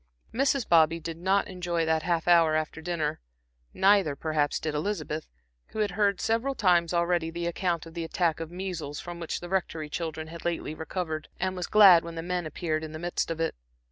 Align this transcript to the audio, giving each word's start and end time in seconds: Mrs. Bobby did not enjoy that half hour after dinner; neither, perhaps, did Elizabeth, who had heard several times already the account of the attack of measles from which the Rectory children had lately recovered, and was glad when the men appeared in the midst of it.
Mrs. 0.33 0.67
Bobby 0.67 0.99
did 0.99 1.17
not 1.17 1.47
enjoy 1.47 1.85
that 1.85 2.01
half 2.01 2.27
hour 2.27 2.55
after 2.55 2.81
dinner; 2.81 3.19
neither, 3.71 4.15
perhaps, 4.15 4.59
did 4.59 4.73
Elizabeth, 4.73 5.29
who 5.67 5.77
had 5.81 5.91
heard 5.91 6.19
several 6.19 6.55
times 6.55 6.91
already 6.91 7.29
the 7.29 7.45
account 7.45 7.85
of 7.85 7.93
the 7.93 8.03
attack 8.03 8.39
of 8.39 8.49
measles 8.49 8.99
from 8.99 9.19
which 9.19 9.41
the 9.41 9.47
Rectory 9.47 9.89
children 9.91 10.25
had 10.25 10.43
lately 10.43 10.73
recovered, 10.73 11.27
and 11.39 11.55
was 11.55 11.67
glad 11.67 12.03
when 12.03 12.15
the 12.15 12.23
men 12.23 12.47
appeared 12.47 12.83
in 12.83 12.93
the 12.93 12.97
midst 12.97 13.29
of 13.29 13.39
it. 13.39 13.53